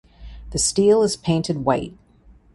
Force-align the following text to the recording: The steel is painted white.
The 0.49 0.57
steel 0.57 1.03
is 1.03 1.15
painted 1.15 1.63
white. 1.63 1.93